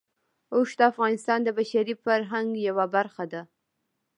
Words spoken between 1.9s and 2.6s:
فرهنګ